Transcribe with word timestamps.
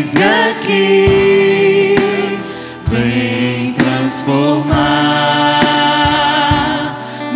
Eis-me 0.00 0.24
aqui, 0.24 1.94
vem 2.86 3.74
transformar 3.74 4.80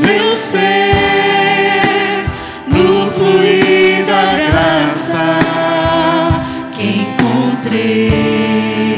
meu 0.02 0.34
ser 0.34 2.24
no 2.66 3.10
fluir 3.10 4.06
da 4.06 4.36
graça 4.46 5.40
que 6.72 6.84
encontrei. 7.02 8.93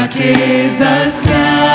fraquezas 0.00 1.20
caem. 1.22 1.69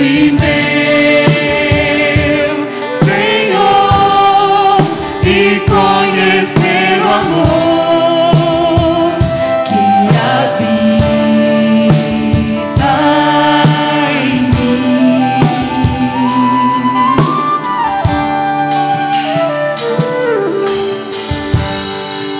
Este 0.00 0.30
ver, 0.30 1.26
Senhor 2.92 4.78
e 5.24 5.58
conhecer 5.68 7.00
o 7.02 7.08
amor 7.18 9.10
que 9.64 9.82
habita 10.30 10.94
em 14.22 14.38
mim. 14.54 15.18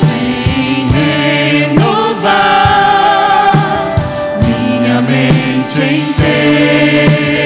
Vem 0.04 0.86
renovar 1.74 2.38
minha 4.44 4.98
mente 5.02 5.78
em 5.80 5.98
Deus. 6.12 7.37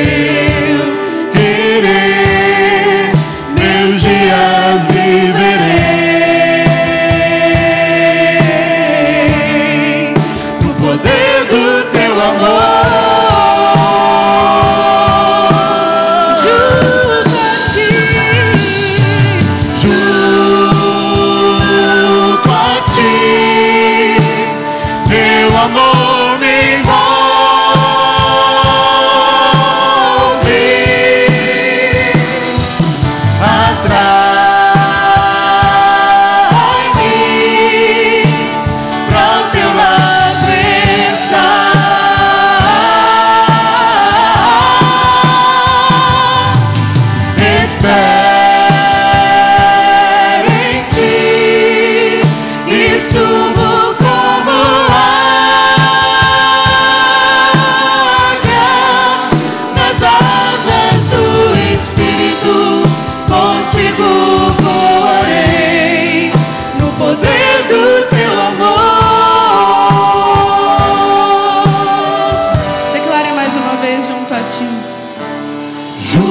junto 76.13 76.29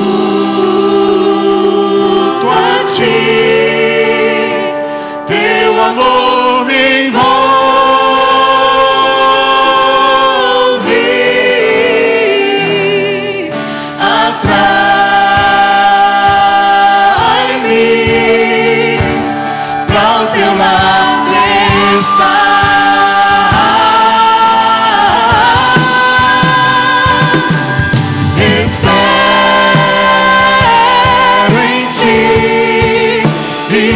a 2.49 2.85
ti, 2.85 3.17
teu 5.27 5.81
amor. 5.81 6.20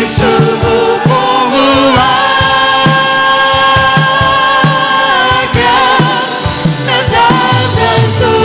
Subo 0.03 0.99
como 1.07 1.63
águia 5.47 5.77
nas 6.85 7.09
asas 7.13 8.05
do 8.19 8.35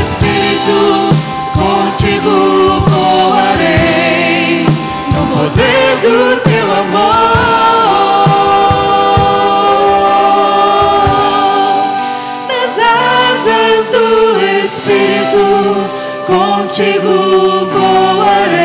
Espírito. 0.00 0.80
Contigo 1.52 2.34
voarei 2.88 4.64
no 5.12 5.22
poder 5.34 5.88
do 6.00 6.16
Teu 6.48 6.68
amor. 6.80 7.20
Nas 12.48 12.76
asas 12.78 13.82
do 13.90 14.06
Espírito. 14.64 15.44
Contigo 16.26 17.12
voarei. 17.66 18.59